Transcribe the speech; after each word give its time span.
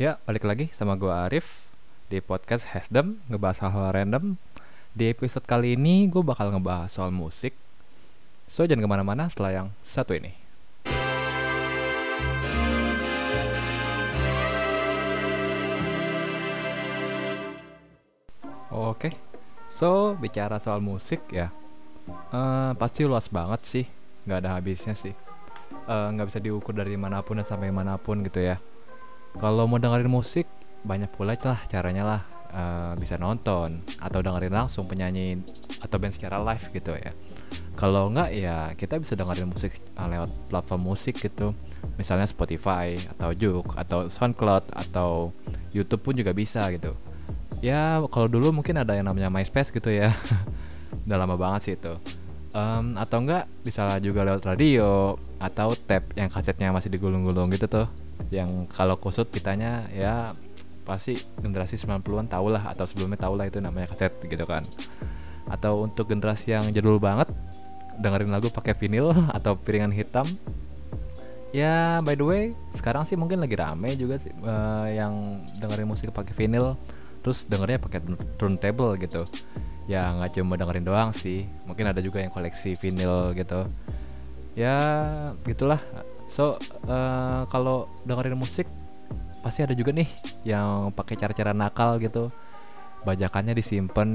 Ya, 0.00 0.16
balik 0.24 0.48
lagi 0.48 0.72
sama 0.72 0.96
gue 0.96 1.12
Arif 1.12 1.60
di 2.08 2.24
podcast 2.24 2.72
Hasdem 2.72 3.20
ngebahas 3.28 3.68
hal-hal 3.68 3.92
random. 3.92 4.40
Di 4.96 5.12
episode 5.12 5.44
kali 5.44 5.76
ini 5.76 6.08
gue 6.08 6.24
bakal 6.24 6.48
ngebahas 6.56 6.88
soal 6.88 7.12
musik. 7.12 7.52
So 8.48 8.64
jangan 8.64 8.80
ke 8.80 8.88
mana-mana 8.88 9.28
setelah 9.28 9.52
yang 9.52 9.68
satu 9.84 10.16
ini. 10.16 10.32
Oke, 18.72 19.12
so 19.68 20.16
bicara 20.16 20.56
soal 20.64 20.80
musik 20.80 21.20
ya, 21.28 21.52
eh, 22.32 22.72
pasti 22.80 23.04
luas 23.04 23.28
banget 23.28 23.60
sih, 23.68 23.84
nggak 24.24 24.48
ada 24.48 24.56
habisnya 24.56 24.96
sih. 24.96 25.12
Eh, 25.84 26.08
nggak 26.16 26.32
bisa 26.32 26.40
diukur 26.40 26.72
dari 26.72 26.96
mana 26.96 27.20
pun 27.20 27.36
dan 27.36 27.44
sampai 27.44 27.68
mana 27.68 28.00
pun 28.00 28.24
gitu 28.24 28.40
ya. 28.40 28.56
Kalau 29.38 29.68
mau 29.70 29.78
dengerin 29.78 30.10
musik 30.10 30.48
banyak 30.80 31.12
pula 31.12 31.36
lah 31.36 31.60
caranya 31.68 32.02
lah 32.02 32.20
Eh, 32.50 32.92
bisa 32.98 33.14
nonton 33.14 33.78
atau 34.02 34.18
dengerin 34.18 34.50
langsung 34.50 34.90
penyanyi 34.90 35.38
atau 35.78 36.02
band 36.02 36.10
secara 36.10 36.42
live 36.42 36.66
gitu 36.74 36.98
ya. 36.98 37.14
Kalau 37.78 38.10
nggak 38.10 38.30
ya 38.34 38.74
kita 38.74 38.98
bisa 38.98 39.14
dengerin 39.14 39.46
musik 39.46 39.78
eh, 39.78 40.08
lewat 40.10 40.50
platform 40.50 40.82
musik 40.82 41.22
gitu, 41.22 41.54
misalnya 41.94 42.26
Spotify 42.26 42.98
atau 43.06 43.30
Juk 43.38 43.78
atau 43.78 44.10
SoundCloud 44.10 44.66
atau 44.74 45.30
YouTube 45.70 46.02
pun 46.02 46.14
juga 46.18 46.34
bisa 46.34 46.66
gitu. 46.74 46.98
Ya 47.62 48.02
kalau 48.10 48.26
dulu 48.26 48.50
mungkin 48.50 48.82
ada 48.82 48.98
yang 48.98 49.06
namanya 49.06 49.30
MySpace 49.30 49.70
gitu 49.70 49.94
ya, 49.94 50.10
udah 51.06 51.18
lama 51.22 51.38
banget 51.38 51.60
sih 51.62 51.74
itu. 51.78 51.94
Em, 52.50 52.98
atau 52.98 53.22
enggak 53.22 53.46
bisa 53.62 53.94
juga 54.02 54.26
lewat 54.26 54.42
radio 54.42 55.14
atau 55.38 55.78
tape 55.78 56.18
yang 56.18 56.26
kasetnya 56.26 56.74
masih 56.74 56.90
digulung-gulung 56.90 57.46
gitu 57.54 57.70
tuh 57.70 57.86
yang 58.28 58.68
kalau 58.68 59.00
kusut 59.00 59.32
kitanya 59.32 59.88
ya 59.90 60.36
pasti 60.84 61.16
generasi 61.38 61.78
90-an 61.78 62.26
tau 62.28 62.50
lah 62.50 62.74
atau 62.74 62.84
sebelumnya 62.84 63.20
tau 63.20 63.38
lah 63.38 63.48
itu 63.48 63.62
namanya 63.62 63.88
kaset 63.94 64.12
gitu 64.26 64.44
kan. 64.44 64.68
Atau 65.48 65.88
untuk 65.88 66.10
generasi 66.10 66.52
yang 66.52 66.68
jadul 66.74 67.00
banget 67.00 67.32
dengerin 68.00 68.32
lagu 68.32 68.48
pakai 68.52 68.76
vinil 68.76 69.12
atau 69.36 69.54
piringan 69.56 69.94
hitam. 69.94 70.26
Ya 71.50 71.98
by 72.06 72.14
the 72.14 72.26
way 72.26 72.42
sekarang 72.70 73.02
sih 73.02 73.18
mungkin 73.18 73.42
lagi 73.42 73.58
rame 73.58 73.98
juga 73.98 74.22
sih 74.22 74.30
eh, 74.30 74.86
yang 74.94 75.42
dengerin 75.58 75.86
musik 75.90 76.14
pakai 76.14 76.30
vinil 76.30 76.78
terus 77.26 77.42
dengernya 77.46 77.82
pakai 77.82 78.00
turntable 78.38 78.94
gitu. 78.98 79.26
Ya 79.90 80.14
nggak 80.14 80.38
cuma 80.38 80.54
dengerin 80.54 80.86
doang 80.86 81.10
sih 81.10 81.50
mungkin 81.66 81.90
ada 81.90 81.98
juga 81.98 82.22
yang 82.22 82.30
koleksi 82.30 82.78
vinil 82.78 83.34
gitu. 83.34 83.66
Ya 84.54 84.74
gitulah 85.42 85.82
so 86.30 86.54
eh, 86.86 87.42
kalau 87.50 87.90
dengerin 88.06 88.38
musik 88.38 88.70
pasti 89.40 89.64
ada 89.64 89.74
juga 89.74 89.90
nih 89.90 90.08
yang 90.46 90.94
pakai 90.94 91.18
cara-cara 91.18 91.50
nakal 91.50 91.98
gitu. 91.98 92.30
Bajakannya 93.00 93.56
disimpan 93.56 94.08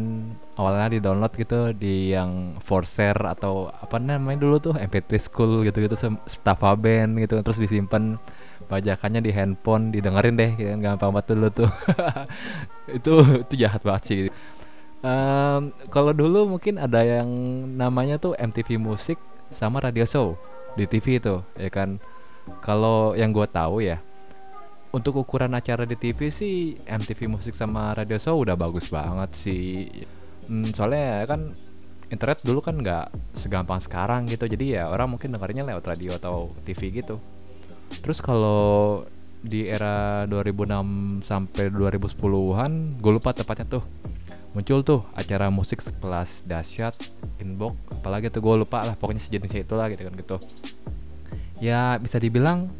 awalnya 0.61 0.93
di 0.93 0.99
download 1.01 1.33
gitu 1.33 1.73
di 1.73 2.13
yang 2.13 2.61
Forcer 2.61 3.17
atau 3.17 3.73
apa 3.73 3.97
namanya 3.97 4.45
dulu 4.45 4.61
tuh 4.61 4.77
MP3 4.77 5.09
School 5.17 5.65
gitu 5.65 5.81
gitu 5.81 5.97
Staffa 6.29 6.77
Band 6.77 7.17
gitu 7.17 7.41
terus 7.41 7.57
disimpan 7.57 8.21
bajakannya 8.69 9.25
di 9.25 9.33
handphone 9.33 9.89
didengerin 9.89 10.37
deh 10.37 10.51
gitu, 10.53 10.69
gampang 10.85 11.09
banget 11.17 11.33
dulu 11.33 11.47
tuh. 11.65 11.69
Itu 12.97 13.25
itu 13.41 13.53
jahat 13.57 13.81
banget 13.81 14.03
sih. 14.05 14.21
Em, 15.01 15.73
kalau 15.89 16.13
dulu 16.13 16.45
mungkin 16.45 16.77
ada 16.77 17.01
yang 17.01 17.25
namanya 17.73 18.21
tuh 18.21 18.37
MTV 18.37 18.77
Musik 18.77 19.17
sama 19.49 19.81
Radio 19.81 20.05
Show 20.05 20.37
di 20.75 20.85
TV 20.85 21.23
itu 21.23 21.39
ya 21.55 21.71
kan 21.71 21.97
kalau 22.61 23.15
yang 23.17 23.31
gue 23.33 23.47
tahu 23.49 23.81
ya 23.81 23.97
untuk 24.95 25.19
ukuran 25.19 25.51
acara 25.51 25.83
di 25.83 25.99
TV 25.99 26.31
sih 26.31 26.79
MTV 26.87 27.27
Musik 27.27 27.51
sama 27.51 27.91
Radio 27.91 28.15
Show 28.15 28.39
udah 28.39 28.55
bagus 28.55 28.87
banget 28.87 29.35
sih. 29.35 29.91
Hmm, 30.47 30.71
soalnya 30.71 31.27
kan 31.27 31.51
internet 32.07 32.39
dulu 32.47 32.63
kan 32.63 32.79
nggak 32.79 33.35
segampang 33.35 33.83
sekarang 33.83 34.23
gitu. 34.31 34.47
Jadi 34.47 34.79
ya 34.79 34.87
orang 34.87 35.11
mungkin 35.11 35.35
dengarnya 35.35 35.67
lewat 35.67 35.83
radio 35.83 36.15
atau 36.15 36.55
TV 36.63 37.03
gitu. 37.03 37.19
Terus 37.99 38.23
kalau 38.23 39.03
di 39.43 39.67
era 39.67 40.23
2006 40.31 41.27
sampai 41.27 41.69
2010-an, 41.69 42.95
gue 42.95 43.11
lupa 43.11 43.35
tepatnya 43.35 43.77
tuh 43.77 43.83
muncul 44.55 44.79
tuh 44.87 45.03
acara 45.11 45.51
musik 45.51 45.83
sekelas 45.83 46.47
dahsyat 46.47 46.95
inbox 47.43 47.75
apalagi 47.91 48.31
tuh 48.31 48.39
gue 48.39 48.63
lupa 48.63 48.87
lah 48.87 48.95
pokoknya 48.95 49.19
sejenisnya 49.19 49.67
itulah 49.67 49.91
gitu 49.91 50.07
kan 50.07 50.15
gitu. 50.15 50.37
Ya 51.59 51.99
bisa 51.99 52.15
dibilang 52.15 52.71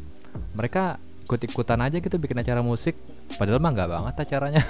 mereka 0.56 0.96
ikut-ikutan 1.28 1.76
aja 1.84 2.00
gitu 2.00 2.16
bikin 2.16 2.40
acara 2.40 2.64
musik 2.64 2.96
padahal 3.36 3.60
mah 3.60 3.76
nggak 3.76 3.90
banget 3.92 4.14
acaranya. 4.24 4.64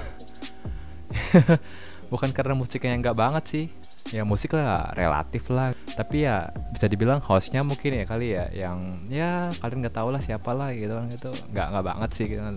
Bukan 2.12 2.34
karena 2.34 2.58
musiknya 2.58 2.98
yang 2.98 3.02
nggak 3.06 3.18
banget 3.18 3.44
sih 3.46 3.66
ya 4.10 4.26
musik 4.26 4.58
lah 4.58 4.90
relatif 4.98 5.46
lah. 5.46 5.78
Tapi 5.94 6.26
ya 6.26 6.50
bisa 6.74 6.90
dibilang 6.90 7.22
hostnya 7.22 7.62
mungkin 7.62 8.02
ya 8.02 8.04
kali 8.04 8.34
ya 8.34 8.50
yang 8.50 9.06
ya 9.06 9.54
kalian 9.62 9.86
nggak 9.86 9.94
tahu 9.94 10.10
lah 10.10 10.18
siapa 10.18 10.50
lah 10.50 10.74
gitu 10.74 10.90
kan 10.90 11.06
gitu. 11.06 11.30
Nggak 11.54 11.66
nggak 11.70 11.84
banget 11.86 12.10
sih 12.18 12.26
gitu 12.26 12.42
kan. 12.42 12.56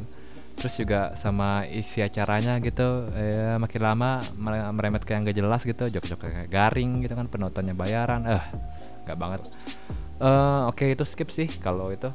Terus 0.59 0.75
juga 0.75 1.15
sama 1.15 1.63
isi 1.71 2.03
acaranya 2.03 2.59
gitu 2.59 3.07
ya 3.15 3.55
makin 3.55 3.79
lama 3.79 4.19
mere- 4.35 4.67
meremet 4.75 5.07
kayak 5.07 5.31
nggak 5.31 5.37
jelas 5.39 5.63
gitu 5.63 5.87
jok-jok 5.87 6.19
kayak 6.19 6.51
garing 6.51 6.99
gitu 6.99 7.15
kan 7.15 7.31
penontonnya 7.31 7.71
bayaran 7.71 8.27
eh 8.27 8.43
nggak 9.07 9.17
banget. 9.17 9.41
Eh 10.19 10.61
oke 10.67 10.83
itu 10.83 11.03
skip 11.07 11.31
sih 11.31 11.47
kalau 11.63 11.89
itu. 11.89 12.11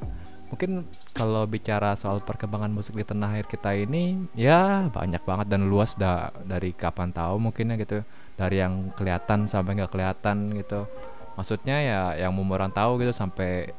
Mungkin 0.53 0.87
kalau 1.17 1.49
bicara 1.51 1.99
soal 1.99 2.23
perkembangan 2.23 2.71
musik 2.71 2.95
di 2.95 3.03
tanah 3.03 3.35
air 3.35 3.49
kita 3.49 3.75
ini 3.75 4.29
ya 4.39 4.87
banyak 4.87 5.25
banget 5.27 5.51
dan 5.51 5.67
luas 5.67 5.99
da 5.99 6.31
dari 6.47 6.71
kapan 6.71 7.11
tahu 7.11 7.51
mungkin 7.51 7.75
ya 7.75 7.77
gitu. 7.81 8.05
Dari 8.39 8.61
yang 8.61 8.93
kelihatan 8.95 9.51
sampai 9.51 9.83
nggak 9.83 9.91
kelihatan 9.91 10.55
gitu. 10.55 10.87
Maksudnya 11.35 11.77
ya 11.83 12.01
yang 12.15 12.37
umuran 12.39 12.71
tahu 12.71 13.03
gitu 13.03 13.11
sampai 13.11 13.73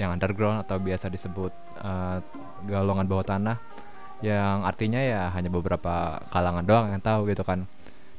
yang 0.00 0.12
underground 0.12 0.66
atau 0.66 0.82
biasa 0.82 1.06
disebut 1.06 1.52
eh, 1.84 2.18
golongan 2.66 3.06
bawah 3.06 3.24
tanah 3.24 3.56
yang 4.24 4.64
artinya 4.64 5.00
ya 5.00 5.28
hanya 5.36 5.52
beberapa 5.52 6.24
kalangan 6.32 6.64
doang 6.64 6.86
yang 6.92 7.02
tahu 7.04 7.28
gitu 7.28 7.44
kan. 7.44 7.68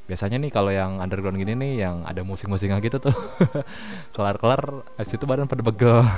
Biasanya 0.08 0.40
nih 0.40 0.52
kalau 0.54 0.72
yang 0.72 1.04
underground 1.04 1.36
gini 1.36 1.58
nih 1.58 1.84
yang 1.84 2.08
ada 2.08 2.24
musik-musiknya 2.24 2.80
gitu 2.80 3.02
tuh 3.02 3.16
kelar-kelar 4.16 4.88
itu 5.02 5.26
badan 5.28 5.50
pada 5.50 5.64
begel. 5.66 6.06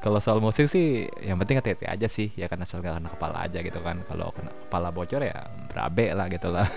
Kalau 0.00 0.16
soal 0.16 0.40
musik 0.40 0.64
sih 0.64 1.12
yang 1.20 1.36
penting 1.36 1.60
hati-hati 1.60 1.84
aja 1.84 2.08
sih 2.08 2.32
ya 2.32 2.48
kan 2.48 2.56
asal 2.64 2.80
gak 2.80 2.96
kena 2.96 3.12
kepala 3.12 3.44
aja 3.44 3.60
gitu 3.60 3.80
kan. 3.84 4.00
Kalau 4.08 4.32
kena 4.32 4.48
kepala 4.48 4.88
bocor 4.88 5.20
ya 5.20 5.44
berabe 5.68 6.12
lah 6.16 6.26
gitu 6.32 6.48
lah. 6.48 6.64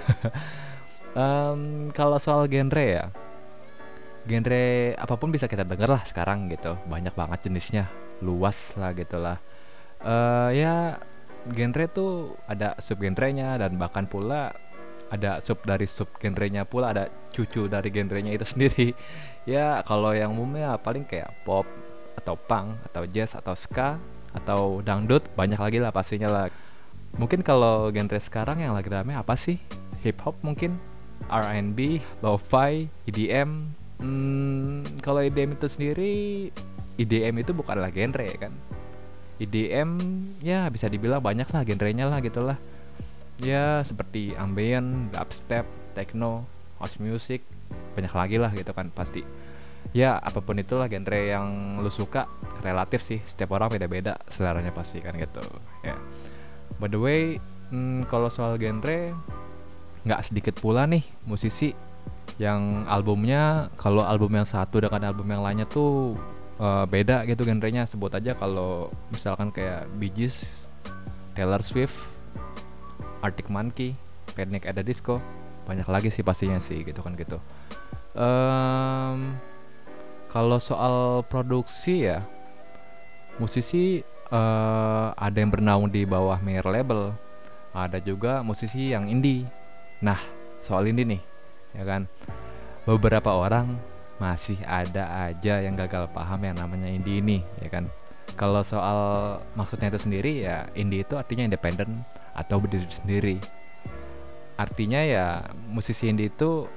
Em, 1.13 1.87
kalau 1.93 2.17
soal 2.17 2.49
genre 2.49 2.83
ya 2.83 3.05
genre 4.25 4.97
apa 4.97 5.13
pun 5.13 5.29
bisa 5.29 5.45
kita 5.47 5.63
denger 5.63 5.87
lah 5.87 6.03
sekarang 6.03 6.51
gitu. 6.51 6.75
Banyak 6.87 7.15
banget 7.15 7.47
jenisnya 7.47 7.87
luas 8.19 8.75
lah 8.75 8.91
gitu 8.91 9.19
lah. 9.19 9.39
Eh, 10.03 10.49
ya 10.59 10.99
genre 11.51 11.85
tuh 11.91 12.39
ada 12.47 12.77
sub 12.79 13.03
genrenya 13.03 13.59
dan 13.59 13.75
bahkan 13.75 14.07
pula 14.07 14.55
ada 15.11 15.43
sub 15.43 15.59
dari 15.67 15.85
sub 15.85 16.09
genrenya 16.17 16.63
pula 16.63 16.95
ada 16.95 17.11
cucu 17.35 17.67
dari 17.67 17.89
genrenya 17.91 18.31
itu 18.31 18.45
sendiri. 18.53 18.95
Ya 19.43 19.83
kalau 19.83 20.15
yang 20.15 20.31
umumnya 20.31 20.79
paling 20.79 21.03
kayak 21.03 21.31
pop 21.43 21.67
atau 22.15 22.39
punk 22.39 22.79
atau 22.87 23.03
jazz 23.09 23.35
atau 23.35 23.57
ska 23.57 23.99
atau 24.33 24.79
dangdut 24.81 25.27
banyak 25.35 25.59
lagi 25.59 25.77
lah 25.83 25.91
pastinya 25.91 26.31
lah. 26.31 26.47
Mungkin 27.19 27.45
kalau 27.45 27.93
genre 27.93 28.17
sekarang 28.17 28.63
yang 28.63 28.73
lagi 28.73 28.89
rame 28.89 29.13
apa 29.13 29.37
sih? 29.37 29.59
Hip 30.01 30.23
hop 30.25 30.39
mungkin 30.41 30.79
R&B 31.29 32.03
lo-fi 32.19 32.89
EDM 33.07 33.71
hmm, 34.01 34.99
kalau 34.99 35.23
EDM 35.23 35.55
itu 35.55 35.67
sendiri 35.69 36.13
EDM 36.99 37.43
itu 37.43 37.51
bukanlah 37.55 37.89
genre 37.93 38.23
ya 38.23 38.37
kan 38.37 38.53
EDM 39.41 39.97
ya 40.45 40.69
bisa 40.69 40.85
dibilang 40.87 41.23
banyak 41.23 41.49
lah 41.49 41.61
genrenya 41.65 42.05
lah 42.05 42.21
gitulah 42.21 42.57
ya 43.41 43.81
seperti 43.81 44.37
ambient, 44.37 45.09
dubstep, 45.09 45.65
techno, 45.97 46.45
house 46.77 47.01
music 47.01 47.41
banyak 47.97 48.13
lagi 48.13 48.37
lah 48.37 48.51
gitu 48.53 48.71
kan 48.73 48.89
pasti. 48.93 49.25
Ya 49.93 50.17
apa 50.17 50.41
pun 50.41 50.57
itulah 50.57 50.89
genre 50.89 51.19
yang 51.21 51.77
lu 51.83 51.91
suka 51.91 52.25
relatif 52.65 53.03
sih 53.03 53.19
setiap 53.25 53.53
orang 53.53 53.69
beda-beda 53.73 54.17
seleranya 54.31 54.73
pasti 54.73 55.03
kan 55.03 55.13
gitu 55.17 55.43
ya. 55.85 55.93
By 56.81 56.89
the 56.89 56.97
way 56.97 57.37
hmm, 57.69 58.09
kalau 58.09 58.31
soal 58.31 58.57
genre 58.57 59.13
nggak 60.03 60.21
sedikit 60.23 60.55
pula 60.59 60.89
nih 60.89 61.03
musisi 61.23 61.71
yang 62.41 62.89
albumnya 62.89 63.69
kalau 63.77 64.01
album 64.01 64.33
yang 64.33 64.47
satu 64.47 64.81
dengan 64.81 65.13
album 65.13 65.29
yang 65.29 65.45
lainnya 65.45 65.69
tuh 65.69 66.17
eh, 66.59 66.85
beda 66.89 67.23
gitu 67.29 67.47
genrenya. 67.47 67.87
Sebut 67.87 68.13
aja 68.13 68.35
kalau 68.37 68.91
misalkan 69.09 69.49
kayak 69.49 69.89
Bee 69.97 70.11
Taylor 71.33 71.61
Swift, 71.65 71.97
Arctic 73.25 73.49
Monkey, 73.49 73.97
Panic 74.33 74.65
at 74.69 74.77
the 74.77 74.85
Disco 74.85 75.21
banyak 75.63 75.87
lagi 75.87 76.09
sih 76.11 76.23
pastinya 76.25 76.59
sih 76.59 76.83
gitu 76.83 76.99
kan 76.99 77.15
gitu. 77.15 77.39
Em, 78.13 79.39
kalau 80.27 80.59
soal 80.59 81.23
produksi 81.25 82.09
ya 82.11 82.19
musisi 83.39 84.03
eh, 84.29 85.07
ada 85.15 85.37
yang 85.37 85.49
bernaung 85.49 85.87
di 85.87 86.03
bawah 86.03 86.37
major 86.43 86.67
label 86.67 87.15
ada 87.73 87.97
juga 87.97 88.45
musisi 88.45 88.93
yang 88.93 89.09
indie. 89.09 89.47
Nah 90.03 90.19
soal 90.61 90.91
indie 90.91 91.07
nih 91.07 91.21
ya 91.73 91.83
kan? 91.87 92.01
Beberapa 92.83 93.31
orang 93.31 93.79
masih 94.23 94.55
ada 94.63 95.27
aja 95.27 95.59
yang 95.59 95.75
gagal 95.75 96.07
paham 96.15 96.39
yang 96.47 96.55
namanya 96.55 96.87
indie 96.87 97.19
ini 97.19 97.43
ya 97.59 97.67
kan? 97.67 97.91
Kalau 98.39 98.63
soal 98.63 98.99
maksudnya 99.59 99.91
itu 99.91 99.99
sendiri 99.99 100.47
ya 100.47 100.71
indie 100.79 101.03
itu 101.03 101.19
artinya 101.19 101.43
independen 101.43 102.07
atau 102.31 102.63
berdiri 102.63 102.87
sendiri. 102.87 103.37
Artinya 104.55 105.03
ya 105.03 105.25
musisi 105.67 106.07
indie 106.07 106.31
itu 106.31 106.71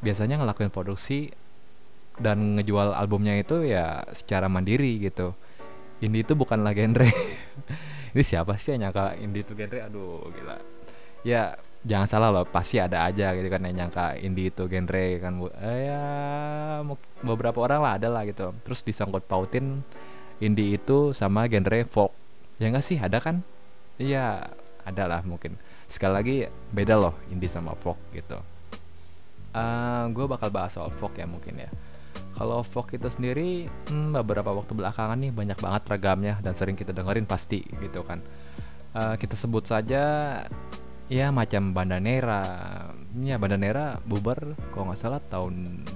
biasanya 0.00 0.40
ngelakuin 0.40 0.72
produksi 0.72 1.28
dan 2.16 2.56
ngejual 2.56 2.96
albumnya 2.96 3.36
itu 3.36 3.60
ya 3.68 4.00
secara 4.16 4.48
mandiri 4.48 4.96
gitu. 5.04 5.36
Indie 6.00 6.24
itu 6.24 6.32
bukanlah 6.32 6.72
genre. 6.72 7.08
Ini 8.16 8.22
siapa 8.24 8.56
sih 8.56 8.72
yang 8.72 8.88
nyangka 8.88 9.20
indie 9.20 9.44
itu 9.44 9.52
genre? 9.52 9.80
Aduh 9.84 10.32
gila. 10.32 10.56
Ya 11.20 11.60
jangan 11.86 12.08
salah 12.10 12.28
loh 12.34 12.42
pasti 12.42 12.82
ada 12.82 13.06
aja 13.06 13.30
gitu 13.38 13.46
kan 13.46 13.62
yang 13.62 13.86
nyangka 13.86 14.18
indie 14.18 14.50
itu 14.50 14.66
genre 14.66 15.06
kan 15.22 15.32
eh, 15.62 15.78
ya 15.86 16.02
beberapa 17.22 17.62
orang 17.62 17.80
lah 17.80 17.92
ada 17.94 18.08
lah 18.10 18.26
gitu. 18.26 18.50
Terus 18.66 18.82
disangkut 18.82 19.22
pautin 19.24 19.86
indie 20.42 20.74
itu 20.76 21.14
sama 21.14 21.46
genre 21.46 21.86
folk. 21.86 22.12
Ya 22.58 22.68
enggak 22.68 22.84
sih? 22.84 22.98
Ada 22.98 23.22
kan? 23.22 23.46
Iya 24.02 24.50
ada 24.82 25.04
lah 25.06 25.20
mungkin. 25.22 25.54
Sekali 25.86 26.12
lagi 26.12 26.36
beda 26.74 26.98
loh 26.98 27.14
indie 27.30 27.48
sama 27.48 27.78
folk 27.78 27.96
gitu. 28.10 28.36
Uh, 29.54 29.62
eh, 29.62 30.04
gue 30.12 30.26
bakal 30.26 30.50
bahas 30.50 30.74
soal 30.74 30.90
folk 30.90 31.14
ya 31.14 31.24
mungkin 31.24 31.62
ya. 31.62 31.70
Kalau 32.36 32.60
folk 32.60 32.92
itu 32.92 33.08
sendiri 33.08 33.64
hmm, 33.88 34.12
beberapa 34.20 34.52
waktu 34.52 34.76
belakangan 34.76 35.16
nih 35.16 35.32
banyak 35.32 35.56
banget 35.56 35.82
ragamnya 35.88 36.34
dan 36.44 36.52
sering 36.52 36.76
kita 36.76 36.92
dengerin 36.92 37.24
pasti 37.24 37.64
gitu 37.80 38.04
kan. 38.04 38.20
Uh, 38.96 39.16
kita 39.16 39.36
sebut 39.36 39.64
saja 39.64 40.44
ya 41.06 41.30
macam 41.30 41.74
Bandanera. 41.74 42.42
Ya 43.22 43.36
Bandanera 43.40 43.98
bubar 44.04 44.54
kalau 44.74 44.92
nggak 44.92 45.00
salah 45.00 45.20
tahun 45.22 45.86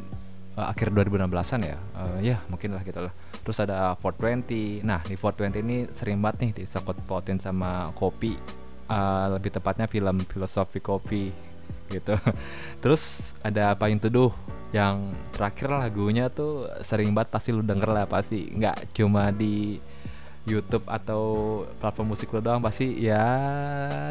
uh, 0.56 0.66
akhir 0.70 0.94
2016-an 0.94 1.60
ya. 1.66 1.78
Uh, 1.94 2.18
ya 2.22 2.36
mungkin 2.48 2.74
lah 2.74 2.82
gitu 2.86 3.00
lah. 3.04 3.12
Terus 3.42 3.58
ada 3.62 3.94
420. 3.98 4.86
Nah 4.86 5.00
di 5.04 5.14
420 5.18 5.64
ini 5.66 5.76
sering 5.90 6.18
banget 6.22 6.36
nih 6.48 6.52
disangkut 6.64 6.96
pautin 7.04 7.38
sama 7.42 7.90
kopi. 7.94 8.34
Uh, 8.90 9.38
lebih 9.38 9.54
tepatnya 9.54 9.86
film 9.86 10.22
filosofi 10.26 10.82
kopi 10.82 11.30
gitu. 11.90 12.14
Terus 12.82 13.34
ada 13.42 13.74
apa 13.74 13.90
yang 13.90 14.02
tuduh 14.02 14.34
yang 14.70 15.18
terakhir 15.34 15.66
lagunya 15.66 16.30
tuh 16.30 16.70
sering 16.86 17.10
banget 17.10 17.34
pasti 17.34 17.50
lu 17.50 17.62
denger 17.66 17.90
lah 17.90 18.06
pasti 18.06 18.54
nggak 18.54 18.94
cuma 18.94 19.34
di 19.34 19.82
YouTube 20.50 20.82
atau 20.90 21.22
platform 21.78 22.12
musik 22.12 22.34
lu 22.34 22.42
doang 22.42 22.58
pasti 22.58 22.98
ya 22.98 23.22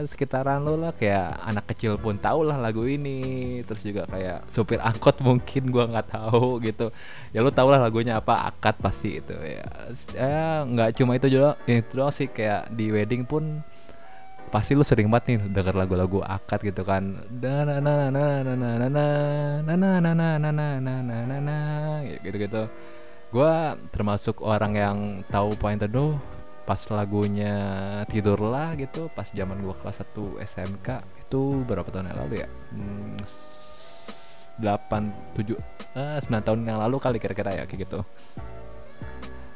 sekitaran 0.08 0.64
lu 0.64 0.80
lah 0.80 0.96
kayak 0.96 1.36
anak 1.44 1.68
kecil 1.76 2.00
pun 2.00 2.16
tau 2.16 2.42
lah 2.48 2.56
lagu 2.56 2.88
ini 2.88 3.60
terus 3.68 3.84
juga 3.84 4.08
kayak 4.08 4.48
supir 4.48 4.80
angkot 4.80 5.20
mungkin 5.20 5.68
gua 5.68 5.92
nggak 5.92 6.08
tahu 6.16 6.64
gitu 6.64 6.90
ya 7.36 7.44
lu 7.44 7.52
tau 7.52 7.68
lah 7.68 7.84
lagunya 7.84 8.18
apa 8.18 8.48
akad 8.50 8.80
pasti 8.80 9.20
itu 9.20 9.36
ya 9.36 9.68
ya 10.16 10.64
nggak 10.64 10.96
cuma 10.96 11.20
itu 11.20 11.28
juga 11.28 11.60
itu 11.68 11.94
doang 11.94 12.14
sih 12.16 12.32
kayak 12.32 12.72
di 12.72 12.88
wedding 12.90 13.28
pun 13.28 13.60
pasti 14.50 14.74
lu 14.74 14.82
sering 14.82 15.06
banget 15.14 15.38
nih 15.38 15.38
denger 15.54 15.78
lagu-lagu 15.78 16.26
akad 16.26 16.66
gitu 16.66 16.82
kan 16.82 17.22
na 17.30 17.62
na 17.62 17.78
na 17.78 18.10
na 18.10 18.26
na 18.42 18.56
na 18.58 18.74
na 18.90 19.06
na 19.62 19.78
na 19.78 19.90
na 20.02 20.14
na 20.18 20.50
na 20.50 20.66
na 20.74 21.18
na 21.30 21.38
na 21.38 21.58
gitu 22.10 22.38
gitu 22.42 22.64
gue 23.30 23.54
termasuk 23.94 24.42
orang 24.42 24.74
yang 24.74 24.98
tahu 25.30 25.54
poin 25.54 25.78
teduh 25.78 26.18
pas 26.66 26.82
lagunya 26.94 27.54
tidur 28.10 28.38
lah 28.46 28.78
gitu 28.78 29.10
pas 29.14 29.26
zaman 29.26 29.58
gue 29.62 29.74
kelas 29.74 30.06
1 30.06 30.42
SMK 30.46 30.88
itu 31.26 31.42
berapa 31.66 31.86
tahun 31.90 32.10
yang 32.14 32.20
lalu 32.26 32.34
ya? 32.46 32.50
Delapan 34.58 35.14
tujuh 35.34 35.58
sembilan 35.94 36.44
tahun 36.46 36.60
yang 36.66 36.78
lalu 36.82 36.98
kali 36.98 37.18
kira-kira 37.18 37.54
ya 37.54 37.64
kayak 37.66 37.90
gitu. 37.90 38.00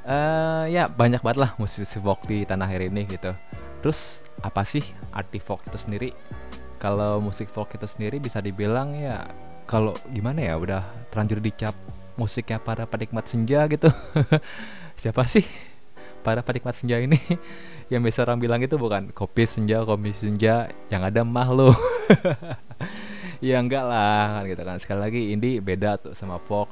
Uh, 0.04 0.68
ya 0.68 0.92
banyak 0.92 1.24
banget 1.24 1.40
lah 1.48 1.52
musisi 1.56 1.98
folk 1.98 2.26
di 2.30 2.46
tanah 2.46 2.70
air 2.70 2.90
ini 2.90 3.06
gitu. 3.10 3.34
Terus 3.82 4.26
apa 4.42 4.62
sih 4.66 4.86
arti 5.14 5.38
folk 5.38 5.66
itu 5.66 5.78
sendiri? 5.82 6.10
Kalau 6.82 7.22
musik 7.22 7.50
folk 7.50 7.74
itu 7.74 7.86
sendiri 7.90 8.18
bisa 8.22 8.42
dibilang 8.42 8.94
ya 8.94 9.26
kalau 9.70 9.94
gimana 10.10 10.46
ya 10.46 10.58
udah 10.58 10.82
terlanjur 11.10 11.40
dicap 11.40 11.74
musiknya 12.16 12.62
para 12.62 12.86
penikmat 12.86 13.26
senja 13.26 13.66
gitu. 13.68 13.90
Siapa 15.02 15.26
sih 15.28 15.46
para 16.24 16.40
penikmat 16.46 16.74
senja 16.78 16.98
ini? 17.02 17.20
yang 17.92 18.02
bisa 18.02 18.24
orang 18.24 18.40
bilang 18.40 18.64
itu 18.64 18.80
bukan 18.80 19.12
kopi 19.12 19.44
senja, 19.44 19.84
kopi 19.84 20.16
senja, 20.16 20.72
yang 20.88 21.04
ada 21.04 21.22
mah 21.22 21.50
lo. 21.52 21.76
ya 23.44 23.60
enggak 23.60 23.84
lah 23.84 24.40
kan 24.40 24.44
gitu 24.48 24.62
kan. 24.64 24.78
Sekali 24.80 25.00
lagi 25.04 25.22
ini 25.36 25.60
beda 25.60 26.00
tuh 26.00 26.14
sama 26.16 26.40
folk. 26.40 26.72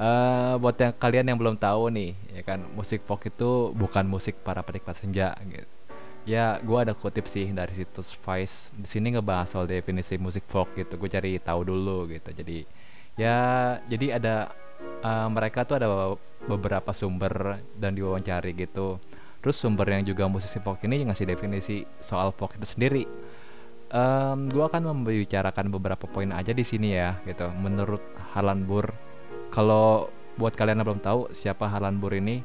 Uh, 0.00 0.56
buat 0.58 0.74
yang 0.80 0.94
kalian 0.96 1.26
yang 1.30 1.38
belum 1.38 1.54
tahu 1.60 1.92
nih, 1.92 2.16
ya 2.34 2.42
kan 2.42 2.64
musik 2.74 3.04
folk 3.04 3.22
itu 3.28 3.70
bukan 3.76 4.08
musik 4.08 4.40
para 4.40 4.64
penikmat 4.64 4.96
senja 4.98 5.36
gitu 5.46 5.82
ya 6.22 6.62
gue 6.62 6.78
ada 6.78 6.94
kutip 6.94 7.26
sih 7.26 7.50
dari 7.50 7.74
situs 7.74 8.14
Vice 8.14 8.70
di 8.78 8.86
sini 8.86 9.14
ngebahas 9.14 9.50
soal 9.50 9.66
definisi 9.66 10.14
musik 10.22 10.46
folk 10.46 10.70
gitu 10.78 10.94
gue 10.94 11.10
cari 11.10 11.34
tahu 11.42 11.66
dulu 11.66 12.06
gitu 12.14 12.30
jadi 12.30 12.58
ya 13.18 13.38
jadi 13.90 14.22
ada 14.22 14.54
uh, 15.02 15.28
mereka 15.28 15.66
tuh 15.66 15.76
ada 15.82 15.88
beberapa 16.46 16.90
sumber 16.94 17.60
dan 17.78 17.94
diwawancari 17.94 18.54
gitu. 18.56 18.98
Terus 19.42 19.58
sumber 19.58 19.90
yang 19.90 20.06
juga 20.06 20.30
musisi 20.30 20.62
folk 20.62 20.82
ini 20.86 21.02
ngasih 21.06 21.26
definisi 21.26 21.82
soal 21.98 22.30
folk 22.30 22.54
itu 22.58 22.66
sendiri. 22.66 23.04
Um, 23.92 24.48
gue 24.48 24.64
akan 24.64 24.88
membicarakan 24.88 25.68
beberapa 25.68 26.08
poin 26.08 26.32
aja 26.32 26.54
di 26.54 26.64
sini 26.64 26.96
ya 26.96 27.18
gitu. 27.28 27.50
Menurut 27.50 28.00
Harlan 28.32 28.64
Burr 28.64 28.88
kalau 29.52 30.08
buat 30.40 30.56
kalian 30.56 30.80
yang 30.80 30.86
belum 30.88 31.02
tahu 31.04 31.20
siapa 31.36 31.68
Harlan 31.68 32.00
Burr 32.00 32.16
ini 32.16 32.40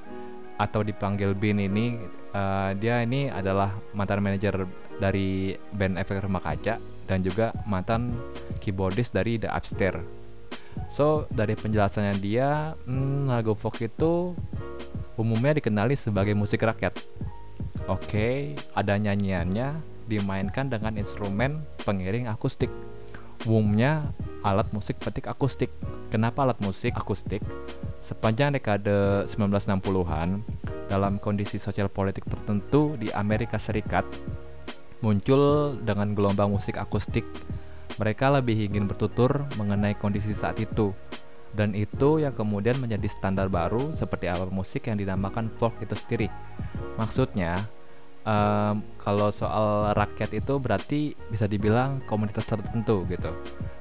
atau 0.57 0.81
dipanggil 0.81 1.37
Bin 1.37 1.61
ini 1.61 1.95
uh, 2.33 2.73
dia 2.75 3.05
ini 3.05 3.29
adalah 3.29 3.77
mantan 3.93 4.25
manajer 4.25 4.65
dari 4.97 5.53
band 5.71 6.01
Efek 6.01 6.25
Rumah 6.25 6.41
Kaca 6.41 6.81
dan 7.07 7.19
juga 7.23 7.53
mantan 7.63 8.11
keyboardist 8.59 9.13
dari 9.13 9.37
The 9.39 9.47
Upstairs. 9.53 10.26
So 10.87 11.25
dari 11.33 11.57
penjelasannya 11.57 12.15
dia, 12.21 12.73
hmm, 12.85 13.27
lagu 13.27 13.57
folk 13.57 13.81
itu 13.81 14.37
umumnya 15.17 15.57
dikenali 15.57 15.97
sebagai 15.97 16.37
musik 16.37 16.63
rakyat. 16.63 16.93
Oke, 17.87 18.03
okay, 18.03 18.33
ada 18.75 18.95
nyanyiannya 18.99 19.79
dimainkan 20.07 20.71
dengan 20.71 20.95
instrumen 20.95 21.63
pengiring 21.83 22.29
akustik. 22.29 22.71
Umumnya 23.45 24.11
alat 24.41 24.69
musik 24.71 24.97
petik 24.99 25.27
akustik. 25.27 25.71
Kenapa 26.11 26.47
alat 26.47 26.59
musik 26.63 26.95
akustik? 26.95 27.43
Sepanjang 27.99 28.55
dekade 28.55 29.27
1960-an, 29.27 30.41
dalam 30.87 31.19
kondisi 31.19 31.59
sosial 31.59 31.91
politik 31.91 32.23
tertentu 32.25 32.95
di 32.95 33.11
Amerika 33.11 33.59
Serikat 33.59 34.07
muncul 35.03 35.75
dengan 35.83 36.15
gelombang 36.17 36.49
musik 36.49 36.79
akustik. 36.79 37.27
Mereka 37.97 38.29
lebih 38.29 38.57
ingin 38.69 38.85
bertutur 38.85 39.45
mengenai 39.57 39.97
kondisi 39.97 40.33
saat 40.33 40.57
itu. 40.61 40.93
Dan 41.53 41.73
itu 41.73 42.21
yang 42.21 42.35
kemudian 42.35 42.77
menjadi 42.77 43.09
standar 43.09 43.49
baru 43.49 43.89
seperti 43.95 44.29
alat 44.29 44.53
musik 44.53 44.85
yang 44.85 45.01
dinamakan 45.01 45.49
folk 45.57 45.73
itu 45.81 45.97
sendiri. 45.97 46.27
Maksudnya, 47.01 47.65
um, 48.27 48.85
kalau 49.01 49.33
soal 49.33 49.97
rakyat 49.97 50.37
itu 50.37 50.53
berarti 50.61 50.99
bisa 51.33 51.49
dibilang 51.49 52.05
komunitas 52.05 52.45
tertentu 52.45 53.07
gitu. 53.09 53.33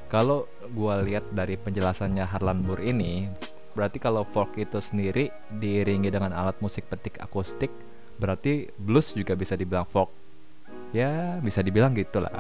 Kalau 0.09 0.49
gue 0.65 0.95
lihat 1.13 1.29
dari 1.35 1.61
penjelasannya 1.61 2.25
Harlan 2.25 2.65
Burr 2.65 2.81
ini, 2.81 3.29
Berarti 3.77 4.01
kalau 4.01 4.25
folk 4.25 4.57
itu 4.57 4.81
sendiri 4.81 5.29
diiringi 5.53 6.09
dengan 6.09 6.33
alat 6.33 6.57
musik 6.65 6.89
petik 6.89 7.21
akustik, 7.21 7.69
berarti 8.17 8.73
blues 8.81 9.13
juga 9.13 9.37
bisa 9.37 9.53
dibilang 9.53 9.85
folk. 9.85 10.09
Ya, 10.97 11.37
bisa 11.45 11.61
dibilang 11.61 11.93
gitulah. 11.93 12.33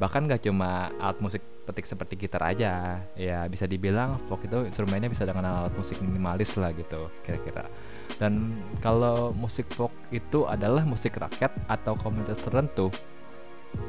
Bahkan 0.00 0.30
gak 0.30 0.44
cuma 0.48 0.88
alat 1.00 1.18
musik 1.20 1.42
petik 1.62 1.86
seperti 1.86 2.18
gitar 2.18 2.42
aja, 2.42 2.98
ya 3.14 3.46
bisa 3.46 3.70
dibilang 3.70 4.18
folk 4.26 4.42
itu 4.42 4.66
instrumennya 4.66 5.06
bisa 5.06 5.22
dengan 5.22 5.46
alat 5.46 5.74
musik 5.78 6.02
minimalis 6.02 6.58
lah 6.58 6.74
gitu, 6.74 7.06
kira-kira. 7.22 7.70
Dan 8.18 8.50
kalau 8.82 9.30
musik 9.30 9.70
folk 9.70 9.94
itu 10.10 10.42
adalah 10.48 10.82
musik 10.82 11.14
rakyat 11.14 11.54
atau 11.70 11.94
komunitas 11.94 12.42
tertentu, 12.42 12.90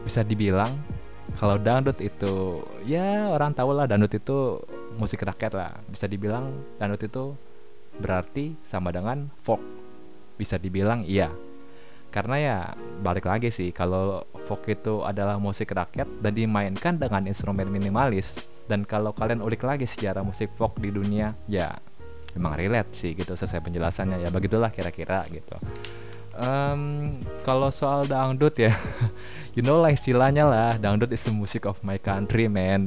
bisa 0.05 0.21
dibilang 0.21 0.69
kalau 1.33 1.57
dangdut 1.57 1.97
itu 1.97 2.61
ya 2.85 3.33
orang 3.33 3.57
tahu 3.57 3.73
lah 3.73 3.89
dangdut 3.89 4.13
itu 4.13 4.61
musik 5.01 5.25
rakyat 5.25 5.51
lah. 5.57 5.71
Bisa 5.89 6.05
dibilang 6.05 6.53
dangdut 6.77 7.01
itu 7.09 7.33
berarti 7.97 8.53
sama 8.61 8.93
dengan 8.93 9.33
folk. 9.41 9.61
Bisa 10.37 10.61
dibilang 10.61 11.01
iya 11.09 11.33
karena 12.13 12.35
ya 12.37 12.57
balik 13.01 13.25
lagi 13.25 13.49
sih 13.49 13.73
kalau 13.73 14.21
folk 14.45 14.69
itu 14.69 15.01
adalah 15.01 15.41
musik 15.41 15.73
rakyat 15.73 16.05
dan 16.21 16.31
dimainkan 16.37 16.93
dengan 17.01 17.25
instrumen 17.25 17.65
minimalis 17.73 18.37
dan 18.69 18.85
kalau 18.85 19.11
kalian 19.17 19.41
ulik 19.41 19.65
lagi 19.65 19.89
sejarah 19.89 20.21
musik 20.21 20.53
folk 20.53 20.77
di 20.77 20.93
dunia 20.93 21.33
ya 21.49 21.73
emang 22.37 22.53
relate 22.53 22.93
sih 22.93 23.17
gitu 23.17 23.33
sesuai 23.33 23.65
penjelasannya. 23.65 24.21
Ya 24.21 24.29
begitulah 24.29 24.69
kira-kira 24.69 25.25
gitu. 25.33 25.57
Um, 26.33 27.13
kalau 27.45 27.69
soal 27.69 28.09
dangdut 28.09 28.57
ya 28.57 28.73
you 29.57 29.61
know 29.61 29.77
lah 29.77 29.93
istilahnya 29.93 30.49
lah 30.49 30.81
dangdut 30.81 31.13
is 31.13 31.21
the 31.21 31.33
music 31.33 31.65
of 31.65 31.81
my 31.81 31.97
country 31.97 32.45
man. 32.45 32.85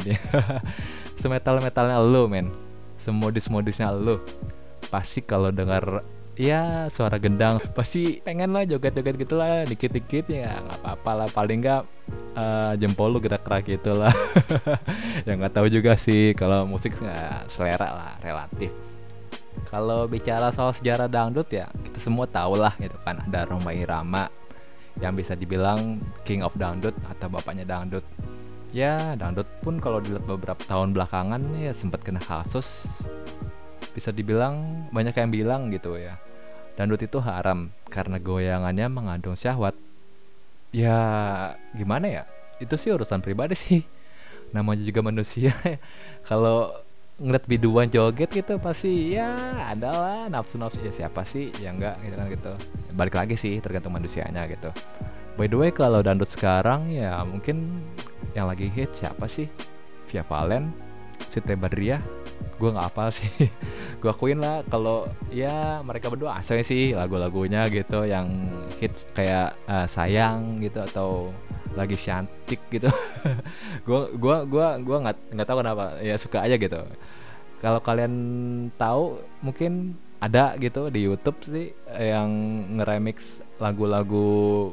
Semetal 1.21 1.59
metalnya 1.59 1.99
lo 1.99 2.31
man 2.31 2.51
semodis 2.99 3.47
modisnya 3.47 3.95
lo 3.95 4.19
pasti 4.91 5.23
kalau 5.23 5.55
dengar 5.55 6.03
ya 6.37 6.87
suara 6.93 7.17
gendang. 7.17 7.59
Pasti 7.73 8.21
pengen 8.21 8.53
lah 8.53 8.69
joget-joget 8.69 9.17
gitu 9.17 9.35
lah 9.41 9.65
dikit-dikit 9.65 10.29
ya 10.31 10.61
nggak 10.61 10.79
apa-apa 10.85 11.11
lah. 11.17 11.29
Paling 11.33 11.59
nggak 11.65 11.83
uh, 12.37 12.73
jempol 12.79 13.17
lu 13.17 13.19
gerak-gerak 13.19 13.65
gitu 13.67 13.97
lah. 13.97 14.13
Ya 15.27 15.35
nggak 15.35 15.59
tahu 15.59 15.67
juga 15.73 15.99
sih 15.99 16.37
kalau 16.39 16.69
musik 16.69 16.95
ya, 17.01 17.43
selera 17.51 17.89
lah 17.91 18.13
relatif. 18.23 18.71
Kalau 19.67 20.07
bicara 20.07 20.53
soal 20.55 20.71
sejarah 20.77 21.11
dangdut 21.11 21.49
ya 21.51 21.67
kita 21.83 21.99
semua 21.99 22.29
tahu 22.29 22.61
lah 22.61 22.71
gitu 22.79 22.95
kan 23.03 23.19
ada 23.19 23.49
Roma 23.49 23.75
Irama 23.75 24.31
yang 25.03 25.17
bisa 25.19 25.35
dibilang 25.35 25.99
King 26.23 26.47
of 26.47 26.55
Dangdut 26.55 26.95
atau 27.11 27.27
bapaknya 27.27 27.67
dangdut. 27.67 28.05
Ya 28.71 29.17
dangdut 29.19 29.49
pun 29.65 29.81
kalau 29.83 29.99
dilihat 29.99 30.29
beberapa 30.29 30.61
tahun 30.69 30.95
belakangan 30.95 31.43
ya 31.59 31.73
sempat 31.75 32.05
kena 32.05 32.23
kasus 32.23 32.87
bisa 33.97 34.13
dibilang 34.13 34.87
banyak 34.93 35.17
yang 35.17 35.31
bilang 35.33 35.61
gitu 35.73 35.97
ya 35.97 36.21
dangdut 36.77 37.03
itu 37.03 37.19
haram 37.25 37.73
karena 37.89 38.21
goyangannya 38.21 38.87
mengandung 38.93 39.35
syahwat. 39.35 39.75
Ya 40.71 40.99
gimana 41.73 42.07
ya? 42.07 42.25
Itu 42.61 42.77
sih 42.77 42.93
urusan 42.93 43.25
pribadi 43.25 43.57
sih. 43.65 43.83
Namanya 44.53 44.85
juga 44.85 45.01
manusia. 45.03 45.57
Kalau 46.29 46.71
ngeliat 47.17 47.49
biduan 47.49 47.89
joget 47.89 48.29
gitu 48.29 48.61
pasti 48.61 49.17
ya 49.17 49.33
adalah 49.73 50.29
nafsu 50.29 50.61
nafsu 50.61 50.85
ya 50.85 50.93
siapa 50.93 51.25
sih? 51.25 51.49
Ya 51.59 51.73
enggak 51.73 51.97
gitu 52.05 52.15
kan 52.15 52.27
gitu. 52.29 52.53
Balik 52.93 53.17
lagi 53.17 53.35
sih 53.41 53.57
tergantung 53.65 53.97
manusianya 53.97 54.45
gitu. 54.53 54.69
By 55.41 55.49
the 55.49 55.57
way 55.57 55.73
kalau 55.73 56.05
dangdut 56.05 56.29
sekarang 56.29 56.93
ya 56.93 57.25
mungkin 57.25 57.85
yang 58.37 58.49
lagi 58.49 58.69
hit 58.69 58.93
siapa 58.93 59.25
sih? 59.25 59.49
Via 60.07 60.23
Valen 60.23 60.71
Siti 61.33 61.57
Badriah 61.59 61.99
gue 62.57 62.71
nggak 62.73 62.89
apa 62.93 63.13
sih. 63.13 63.31
Gue 64.01 64.13
akuin 64.13 64.41
lah 64.41 64.61
kalau 64.69 65.09
ya 65.33 65.81
mereka 65.81 66.13
berdua 66.13 66.37
asal 66.37 66.61
sih 66.61 66.93
lagu-lagunya 66.93 67.69
gitu 67.73 68.05
yang 68.05 68.29
hits 68.81 69.09
kayak 69.17 69.57
uh, 69.69 69.89
sayang 69.89 70.61
gitu 70.61 70.85
atau 70.85 71.33
lagi 71.77 71.97
cantik 71.97 72.61
gitu. 72.73 72.89
Gue 73.87 74.13
gua 74.17 74.45
gua 74.49 74.81
gua 74.81 74.97
nggak 75.05 75.17
nggak 75.37 75.47
tahu 75.49 75.59
kenapa 75.61 75.85
ya 76.01 76.17
suka 76.17 76.45
aja 76.45 76.57
gitu. 76.57 76.81
Kalau 77.61 77.81
kalian 77.81 78.15
tahu 78.77 79.21
mungkin 79.45 79.97
ada 80.21 80.57
gitu 80.57 80.89
di 80.89 81.05
YouTube 81.05 81.41
sih 81.45 81.77
yang 81.93 82.29
ngeremix 82.81 83.45
lagu-lagu 83.61 84.73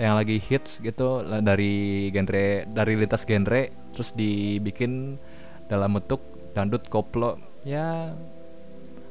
yang 0.00 0.18
lagi 0.18 0.40
hits 0.40 0.80
gitu 0.80 1.22
dari 1.44 2.08
genre 2.10 2.64
dari 2.66 2.92
lintas 2.98 3.28
genre 3.28 3.70
terus 3.94 4.10
dibikin 4.16 5.20
dalam 5.68 5.94
bentuk 5.94 6.33
dangdut 6.54 6.86
koplo 6.86 7.36
ya 7.66 8.14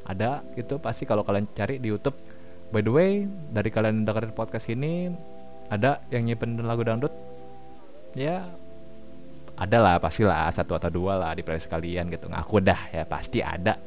ada 0.07 0.43
gitu. 0.55 0.79
Pasti 0.79 1.03
kalau 1.03 1.23
kalian 1.27 1.47
cari 1.51 1.77
di 1.77 1.91
YouTube. 1.91 2.15
By 2.73 2.81
the 2.81 2.89
way 2.89 3.11
dari 3.53 3.69
kalian 3.69 4.07
dengerin 4.07 4.33
podcast 4.33 4.71
ini 4.71 5.13
ada 5.69 6.01
yang 6.09 6.25
nyimpen 6.25 6.57
lagu 6.63 6.81
dangdut? 6.81 7.13
Ya 8.17 8.49
ada 9.53 9.77
lah 9.77 9.95
pastilah. 10.01 10.49
Satu 10.49 10.73
atau 10.73 10.89
dua 10.89 11.19
lah 11.19 11.31
di 11.35 11.45
playlist 11.45 11.69
kalian 11.69 12.09
gitu. 12.09 12.31
Ngaku 12.31 12.57
dah 12.63 12.81
ya 12.89 13.03
pasti 13.05 13.43
ada. 13.43 13.77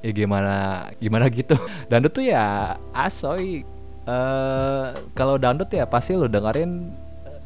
Ya 0.00 0.10
gimana 0.14 0.88
gimana 1.02 1.26
gitu. 1.28 1.58
Dangdut 1.90 2.14
tuh 2.14 2.24
ya 2.30 2.78
asoy. 2.94 3.66
Uh, 4.08 4.96
kalau 5.12 5.36
dangdut 5.36 5.68
ya 5.68 5.84
pasti 5.84 6.16
lo 6.16 6.32
dengerin 6.32 6.96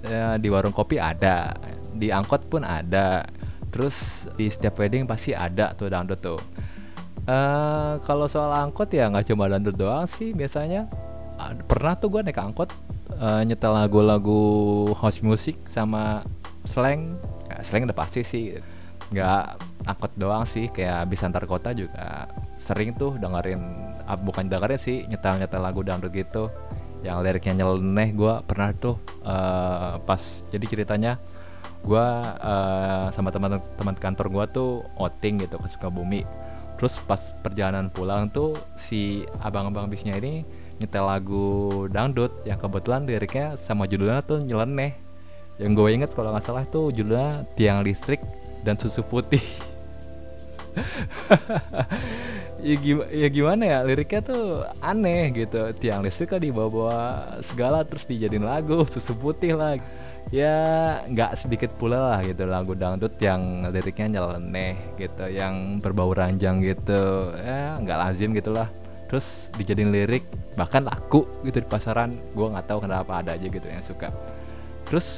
uh, 0.07 0.37
di 0.39 0.49
warung 0.53 0.71
kopi 0.71 1.01
ada. 1.01 1.57
Di 1.97 2.15
angkot 2.15 2.47
pun 2.47 2.63
ada 2.63 3.27
terus 3.73 4.29
di 4.37 4.53
setiap 4.53 4.77
wedding 4.77 5.09
pasti 5.09 5.33
ada 5.33 5.73
tuh 5.73 5.89
dangdut 5.89 6.21
tuh. 6.21 6.39
Uh, 7.23 8.03
kalau 8.03 8.27
soal 8.27 8.51
angkot 8.51 8.91
ya 8.91 9.07
nggak 9.07 9.31
cuma 9.31 9.47
dangdut 9.47 9.79
doang 9.79 10.11
sih 10.11 10.35
biasanya 10.35 10.91
uh, 11.39 11.55
pernah 11.71 11.95
tuh 11.95 12.11
gue 12.11 12.21
naik 12.27 12.35
angkot 12.35 12.75
uh, 13.15 13.47
nyetel 13.47 13.73
lagu-lagu 13.73 14.43
house 14.99 15.25
music 15.25 15.57
sama 15.71 16.27
slang. 16.69 17.17
Ya, 17.49 17.63
slang 17.65 17.89
udah 17.89 17.97
pasti 17.97 18.21
sih. 18.27 18.59
Nggak 19.15 19.45
angkot 19.87 20.13
doang 20.19 20.45
sih 20.45 20.69
kayak 20.69 21.09
bis 21.09 21.23
antar 21.25 21.47
kota 21.49 21.73
juga 21.73 22.29
sering 22.59 22.93
tuh 22.99 23.17
dengerin 23.17 23.61
uh, 24.05 24.19
bukan 24.19 24.51
dengerin 24.51 24.79
sih 24.79 25.07
nyetel 25.09 25.41
nyetel 25.41 25.63
lagu 25.63 25.81
dangdut 25.81 26.13
gitu. 26.13 26.53
Yang 27.07 27.19
liriknya 27.23 27.55
nyeleneh 27.63 28.15
gue 28.15 28.35
pernah 28.47 28.75
tuh 28.75 28.99
uh, 29.23 29.99
pas 30.03 30.23
jadi 30.51 30.67
ceritanya 30.67 31.23
gue 31.83 32.07
uh, 32.39 33.11
sama 33.11 33.35
teman-teman 33.35 33.97
kantor 33.99 34.27
gue 34.31 34.45
tuh 34.55 34.71
outing 34.99 35.43
gitu 35.47 35.59
ke 35.59 35.67
Sukabumi. 35.67 36.23
Terus 36.79 36.99
pas 37.03 37.21
perjalanan 37.43 37.91
pulang 37.91 38.27
tuh 38.31 38.59
si 38.75 39.23
abang-abang 39.43 39.87
bisnya 39.91 40.19
ini 40.19 40.43
nyetel 40.79 41.07
lagu 41.07 41.87
dangdut 41.91 42.43
yang 42.43 42.59
kebetulan 42.59 43.07
liriknya 43.07 43.55
sama 43.59 43.87
judulnya 43.87 44.23
tuh 44.23 44.43
nyeleneh. 44.43 44.95
Yang 45.59 45.73
gue 45.79 45.89
inget 45.95 46.11
kalau 46.15 46.35
nggak 46.35 46.43
salah 46.47 46.65
tuh 46.67 46.91
judulnya 46.91 47.47
tiang 47.55 47.87
listrik 47.87 48.23
dan 48.63 48.79
susu 48.79 49.03
putih 49.03 49.43
ya, 52.63 52.77
gimana, 52.79 53.09
ya 53.11 53.29
gimana 53.29 53.63
ya 53.67 53.79
liriknya 53.83 54.21
tuh 54.23 54.45
aneh 54.79 55.35
gitu. 55.35 55.61
Tiang 55.77 56.01
listrik 56.01 56.33
kan 56.33 56.41
dibawa-bawa 56.41 56.97
segala 57.43 57.83
terus 57.83 58.07
dijadiin 58.07 58.47
lagu 58.47 58.87
susu 58.93 59.13
putih 59.13 59.59
lah. 59.59 59.77
Ya 60.31 60.55
nggak 61.11 61.35
sedikit 61.35 61.75
pula 61.77 62.15
lah 62.15 62.19
gitu 62.23 62.47
lagu 62.47 62.79
dangdut 62.79 63.19
yang 63.19 63.67
liriknya 63.75 64.19
nyeleneh 64.19 64.79
gitu 64.97 65.27
yang 65.27 65.83
berbau 65.83 66.15
ranjang 66.15 66.63
gitu. 66.63 67.35
Ya 67.43 67.77
nggak 67.83 67.99
lazim 67.99 68.31
gitulah. 68.33 68.71
Terus 69.11 69.53
dijadiin 69.59 69.93
lirik 69.93 70.25
bahkan 70.57 70.87
laku 70.87 71.27
gitu 71.45 71.61
di 71.61 71.69
pasaran. 71.69 72.15
Gue 72.33 72.49
nggak 72.49 72.71
tahu 72.71 72.87
kenapa 72.87 73.21
ada 73.21 73.35
aja 73.35 73.45
gitu 73.45 73.67
yang 73.67 73.85
suka. 73.85 74.09
Terus 74.89 75.09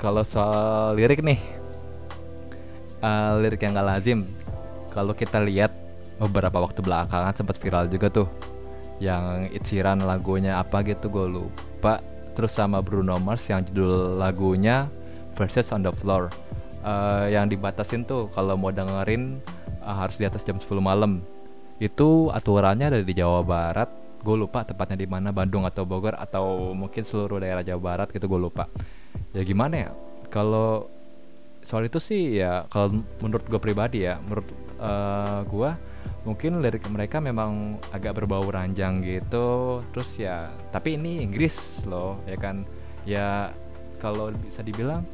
kalau 0.00 0.24
soal 0.24 0.96
lirik 0.96 1.20
nih 1.20 1.36
uh, 3.04 3.36
lirik 3.40 3.60
yang 3.60 3.76
nggak 3.76 3.88
lazim 3.88 4.24
kalau 4.92 5.12
kita 5.12 5.40
lihat 5.44 5.72
beberapa 6.20 6.60
waktu 6.60 6.84
belakangan 6.84 7.32
sempat 7.32 7.56
viral 7.56 7.88
juga 7.88 8.12
tuh 8.12 8.28
yang 9.00 9.48
Itsiran 9.48 10.04
lagunya 10.04 10.60
apa 10.60 10.84
gitu 10.84 11.08
gue 11.08 11.40
lupa. 11.40 12.04
Terus 12.36 12.52
sama 12.52 12.84
Bruno 12.84 13.16
Mars 13.16 13.48
yang 13.48 13.64
judul 13.64 14.20
lagunya 14.20 14.86
Verses 15.34 15.72
on 15.72 15.82
the 15.82 15.90
Floor. 15.90 16.28
Uh, 16.80 17.28
yang 17.28 17.48
dibatasin 17.48 18.04
tuh 18.04 18.28
kalau 18.32 18.56
mau 18.56 18.72
dengerin 18.72 19.40
uh, 19.84 19.96
harus 19.96 20.20
di 20.20 20.28
atas 20.28 20.44
jam 20.44 20.60
10 20.60 20.68
malam. 20.78 21.24
Itu 21.80 22.28
aturannya 22.28 22.92
ada 22.92 23.00
di 23.00 23.14
Jawa 23.16 23.40
Barat. 23.40 23.88
Gue 24.20 24.36
lupa 24.36 24.68
tepatnya 24.68 25.00
di 25.00 25.08
mana 25.08 25.32
Bandung 25.32 25.64
atau 25.64 25.88
Bogor 25.88 26.12
atau 26.12 26.76
mungkin 26.76 27.00
seluruh 27.00 27.40
daerah 27.40 27.64
Jawa 27.64 27.80
Barat 27.80 28.12
gitu 28.12 28.28
gue 28.28 28.40
lupa. 28.40 28.68
Ya 29.32 29.40
gimana 29.40 29.88
ya 29.88 29.90
kalau 30.28 30.92
soal 31.64 31.88
itu 31.88 32.00
sih 32.00 32.40
ya 32.40 32.64
kalau 32.68 33.04
menurut 33.20 33.44
gue 33.44 33.60
pribadi 33.60 34.04
ya 34.04 34.16
menurut 34.20 34.48
uh, 34.80 35.44
gue 35.44 35.70
mungkin 36.20 36.60
lirik 36.60 36.84
mereka 36.92 37.16
memang 37.16 37.80
agak 37.90 38.20
berbau 38.20 38.44
ranjang 38.44 39.00
gitu. 39.00 39.80
Terus 39.92 40.10
ya 40.20 40.52
tapi 40.68 41.00
ini 41.00 41.24
Inggris 41.24 41.84
loh 41.88 42.20
ya 42.28 42.36
kan? 42.36 42.64
Ya 43.08 43.50
kalau 44.00 44.32
bisa 44.32 44.60
dibilang 44.60 45.04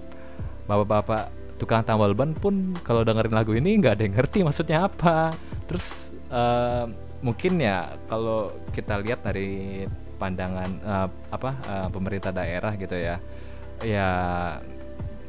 bapak-bapak 0.66 1.30
tukang 1.56 1.86
tambal 1.86 2.12
ban 2.12 2.34
pun 2.36 2.76
kalau 2.84 3.06
dengerin 3.06 3.34
lagu 3.34 3.56
ini 3.56 3.78
nggak 3.80 3.94
ada 3.96 4.02
yang 4.04 4.14
ngerti 4.14 4.38
maksudnya 4.42 4.78
apa. 4.90 5.32
Terus 5.70 6.10
uh, 6.30 6.90
mungkin 7.22 7.58
ya 7.62 7.96
kalau 8.10 8.52
kita 8.74 9.00
lihat 9.00 9.24
dari 9.24 9.86
pandangan 10.16 10.70
uh, 10.84 11.08
apa 11.32 11.50
uh, 11.68 11.88
pemerintah 11.92 12.32
daerah 12.32 12.72
gitu 12.76 12.96
ya 12.96 13.20
ya 13.84 14.08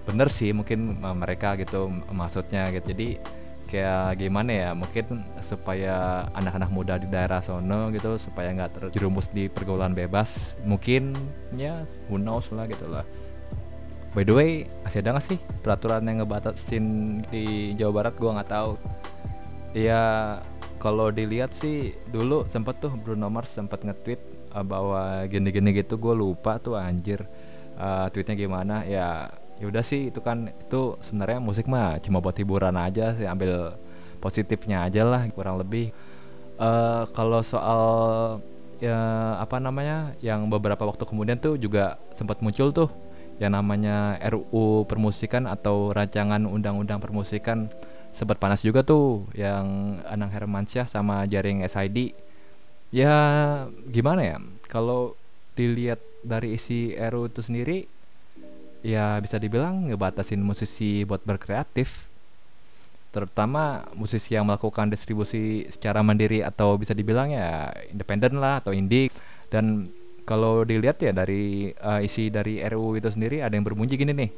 bener 0.08 0.32
sih 0.32 0.56
mungkin 0.56 1.04
mereka 1.04 1.60
gitu 1.60 1.92
maksudnya 2.12 2.72
gitu. 2.72 2.96
Jadi 2.96 3.10
kayak 3.68 4.18
gimana 4.18 4.50
ya 4.50 4.70
mungkin 4.72 5.22
supaya 5.44 6.26
anak-anak 6.34 6.70
muda 6.72 6.96
di 6.96 7.06
daerah 7.12 7.44
sono 7.44 7.92
gitu 7.92 8.16
supaya 8.16 8.56
nggak 8.56 8.80
terjerumus 8.80 9.28
di 9.30 9.52
pergaulan 9.52 9.92
bebas 9.92 10.56
mungkin 10.64 11.12
ya 11.54 11.84
who 12.08 12.16
knows 12.16 12.50
lah 12.56 12.66
gitu 12.66 12.88
lah. 12.88 13.04
By 14.16 14.26
the 14.26 14.34
way 14.34 14.52
masih 14.82 15.04
ada 15.04 15.20
nggak 15.20 15.28
sih 15.28 15.40
peraturan 15.62 16.08
yang 16.08 16.24
ngebatasin 16.24 16.86
di 17.30 17.78
Jawa 17.78 18.02
Barat? 18.02 18.14
Gua 18.18 18.40
nggak 18.40 18.50
tahu. 18.50 18.72
Ya 19.76 20.02
kalau 20.82 21.10
dilihat 21.14 21.54
sih 21.54 21.94
dulu 22.10 22.46
sempet 22.50 22.82
tuh 22.82 22.94
Bruno 22.98 23.30
Mars 23.30 23.54
sempet 23.54 23.84
nge-tweet 23.84 24.22
uh, 24.54 24.66
bahwa 24.66 25.26
gini-gini 25.26 25.74
gitu 25.74 25.98
gue 25.98 26.14
lupa 26.14 26.58
tuh 26.62 26.78
anjir. 26.78 27.26
Uh, 27.78 28.10
tweetnya 28.10 28.34
gimana? 28.34 28.82
Ya 28.90 29.30
ya 29.58 29.66
udah 29.70 29.84
sih 29.86 30.14
itu 30.14 30.22
kan 30.22 30.54
itu 30.54 30.98
sebenarnya 31.02 31.40
musik 31.42 31.66
mah 31.66 31.98
cuma 31.98 32.22
buat 32.22 32.38
hiburan 32.38 32.78
aja 32.78 33.18
sih 33.18 33.26
ambil 33.26 33.74
positifnya 34.22 34.86
aja 34.86 35.06
lah 35.06 35.26
kurang 35.34 35.62
lebih. 35.62 35.94
Uh, 36.58 37.06
kalau 37.14 37.42
soal 37.46 37.82
ya 38.78 38.98
apa 39.38 39.58
namanya 39.58 40.14
yang 40.22 40.50
beberapa 40.50 40.86
waktu 40.86 41.06
kemudian 41.06 41.38
tuh 41.38 41.58
juga 41.58 41.98
sempat 42.14 42.42
muncul 42.42 42.74
tuh 42.74 42.90
yang 43.38 43.54
namanya 43.54 44.18
RUU 44.34 44.90
permusikan 44.90 45.46
atau 45.46 45.94
rancangan 45.94 46.46
undang-undang 46.46 46.98
permusikan. 47.02 47.70
Sempat 48.18 48.42
panas 48.42 48.66
juga 48.66 48.82
tuh 48.82 49.30
yang 49.38 50.00
Anang 50.10 50.34
Hermansyah 50.34 50.90
sama 50.90 51.22
jaring 51.30 51.62
SID 51.70 52.18
ya 52.90 53.14
gimana 53.94 54.22
ya? 54.26 54.38
Kalau 54.66 55.14
dilihat 55.54 56.02
dari 56.26 56.58
isi 56.58 56.98
RUU 56.98 57.30
itu 57.30 57.42
sendiri 57.46 57.97
ya 58.86 59.18
bisa 59.22 59.42
dibilang 59.42 59.90
ngebatasin 59.90 60.42
musisi 60.42 61.04
buat 61.04 61.24
berkreatif. 61.24 62.10
Terutama 63.12 63.88
musisi 63.98 64.36
yang 64.38 64.46
melakukan 64.46 64.92
distribusi 64.92 65.66
secara 65.74 66.06
mandiri 66.06 66.46
atau 66.46 66.78
bisa 66.78 66.94
dibilang 66.94 67.34
ya 67.34 67.72
independen 67.90 68.38
lah 68.38 68.62
atau 68.62 68.76
indie. 68.76 69.10
Dan 69.48 69.90
kalau 70.28 70.68
dilihat 70.68 71.00
ya 71.00 71.16
dari 71.16 71.72
uh, 71.80 72.04
isi 72.04 72.28
dari 72.28 72.60
RUU 72.60 73.00
itu 73.00 73.10
sendiri 73.10 73.40
ada 73.42 73.56
yang 73.56 73.64
berbunyi 73.64 73.96
gini 73.96 74.14
nih. 74.14 74.32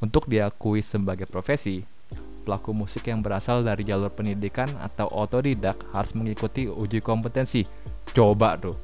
Untuk 0.00 0.26
diakui 0.26 0.80
sebagai 0.80 1.28
profesi 1.28 1.84
pelaku 2.40 2.72
musik 2.72 3.04
yang 3.06 3.20
berasal 3.20 3.60
dari 3.60 3.84
jalur 3.84 4.08
pendidikan 4.10 4.72
atau 4.80 5.06
otodidak 5.12 5.76
harus 5.92 6.16
mengikuti 6.16 6.66
uji 6.66 6.98
kompetensi. 7.04 7.62
Coba 8.10 8.56
tuh. 8.56 8.74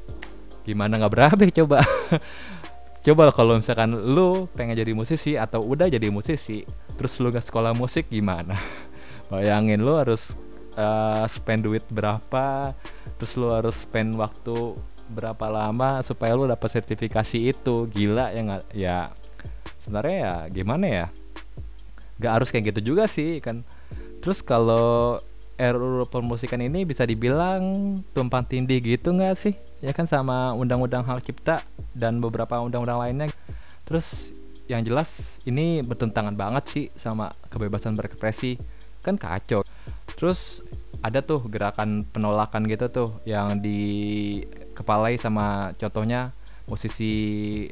Gimana 0.62 0.98
nggak 1.00 1.12
berabe 1.12 1.46
coba 1.50 1.82
coba 3.06 3.30
kalau 3.30 3.54
misalkan 3.54 3.94
lu 3.94 4.50
pengen 4.50 4.74
jadi 4.74 4.90
musisi 4.90 5.38
atau 5.38 5.62
udah 5.62 5.86
jadi 5.86 6.10
musisi 6.10 6.66
terus 6.98 7.14
lu 7.22 7.30
gak 7.30 7.46
sekolah 7.46 7.70
musik 7.70 8.10
gimana? 8.10 8.58
Bayangin 9.30 9.86
lu 9.86 9.94
harus 9.94 10.34
uh, 10.74 11.22
spend 11.30 11.70
duit 11.70 11.86
berapa 11.86 12.74
terus 13.14 13.38
lu 13.38 13.54
harus 13.54 13.86
spend 13.86 14.18
waktu 14.18 14.74
berapa 15.06 15.46
lama 15.46 16.02
supaya 16.02 16.34
lu 16.34 16.50
dapat 16.50 16.82
sertifikasi 16.82 17.54
itu. 17.54 17.86
Gila 17.86 18.34
ya 18.34 18.40
nggak? 18.42 18.62
Ya 18.74 18.98
sebenarnya 19.78 20.16
ya 20.18 20.34
gimana 20.50 20.86
ya? 20.90 21.06
Gak 22.18 22.32
harus 22.42 22.48
kayak 22.50 22.74
gitu 22.74 22.90
juga 22.90 23.06
sih 23.06 23.38
kan? 23.38 23.62
Terus 24.18 24.42
kalau 24.42 25.22
RUU 25.56 26.04
permusikan 26.12 26.60
ini 26.60 26.84
bisa 26.84 27.08
dibilang 27.08 27.96
tumpang 28.12 28.44
tindih 28.44 28.76
gitu 28.84 29.16
nggak 29.16 29.34
sih? 29.36 29.56
Ya 29.80 29.96
kan 29.96 30.04
sama 30.04 30.52
undang-undang 30.52 31.04
hak 31.08 31.24
cipta 31.24 31.64
dan 31.96 32.20
beberapa 32.20 32.60
undang-undang 32.60 33.00
lainnya. 33.00 33.32
Terus 33.88 34.36
yang 34.68 34.84
jelas 34.84 35.40
ini 35.48 35.80
bertentangan 35.80 36.36
banget 36.36 36.64
sih 36.68 36.84
sama 36.92 37.32
kebebasan 37.48 37.96
berekspresi. 37.96 38.60
Kan 39.00 39.16
kacau. 39.16 39.64
Terus 40.20 40.60
ada 41.00 41.24
tuh 41.24 41.40
gerakan 41.48 42.04
penolakan 42.04 42.68
gitu 42.68 42.92
tuh 42.92 43.08
yang 43.24 43.56
dikepalai 43.60 45.16
sama 45.16 45.72
contohnya 45.80 46.36
musisi 46.68 47.14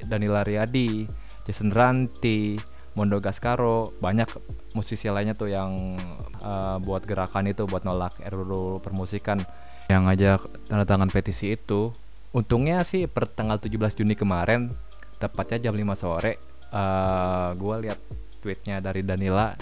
Danila 0.06 0.40
Riyadi, 0.46 1.04
Jason 1.44 1.74
Ranti, 1.74 2.56
Mondo 2.94 3.18
Gascaro, 3.18 3.90
banyak 3.98 4.30
musisi 4.78 5.10
lainnya 5.10 5.34
tuh 5.34 5.50
yang 5.50 5.98
uh, 6.42 6.78
buat 6.78 7.02
gerakan 7.02 7.50
itu 7.50 7.66
buat 7.66 7.82
nolak 7.82 8.22
RUU 8.22 8.78
permusikan 8.78 9.42
yang 9.90 10.08
ngajak 10.08 10.40
tanda 10.70 10.86
tangan 10.86 11.10
petisi 11.10 11.58
itu. 11.58 11.90
Untungnya 12.34 12.82
sih 12.82 13.06
per 13.06 13.30
tanggal 13.30 13.62
17 13.62 13.98
Juni 14.02 14.18
kemarin 14.18 14.74
tepatnya 15.22 15.70
jam 15.70 15.74
5 15.78 15.94
sore 15.94 16.38
uh, 16.74 16.78
eh, 16.78 17.48
gue 17.54 17.74
lihat 17.86 17.98
tweetnya 18.42 18.82
dari 18.82 19.06
Danila 19.06 19.54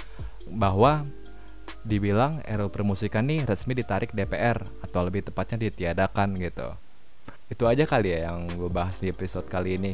bahwa 0.49 1.05
dibilang 1.83 2.41
RUU 2.47 2.71
permusikan 2.71 3.27
nih 3.27 3.45
resmi 3.45 3.77
ditarik 3.77 4.15
DPR 4.15 4.63
atau 4.85 5.01
lebih 5.03 5.27
tepatnya 5.27 5.69
ditiadakan 5.69 6.39
gitu. 6.39 6.69
Itu 7.53 7.69
aja 7.69 7.85
kali 7.85 8.17
ya 8.17 8.33
yang 8.33 8.49
gue 8.57 8.71
bahas 8.73 8.97
di 9.03 9.13
episode 9.13 9.45
kali 9.51 9.77
ini. 9.77 9.93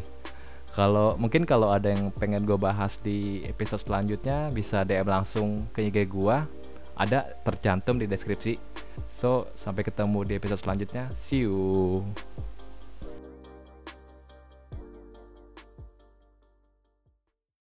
Kalau 0.73 1.19
mungkin 1.19 1.43
kalau 1.49 1.73
ada 1.73 1.91
yang 1.91 2.13
pengen 2.15 2.45
gue 2.45 2.57
bahas 2.57 3.01
di 3.01 3.43
episode 3.49 3.83
selanjutnya 3.83 4.53
bisa 4.53 4.85
DM 4.85 5.09
langsung 5.09 5.67
ke 5.75 5.89
IG 5.89 6.09
gue. 6.09 6.37
Ada 6.99 7.39
tercantum 7.47 7.99
di 7.99 8.11
deskripsi. 8.11 8.59
So, 9.07 9.47
sampai 9.55 9.87
ketemu 9.87 10.27
di 10.27 10.33
episode 10.35 10.59
selanjutnya. 10.59 11.11
See 11.15 11.47
you. 11.47 12.03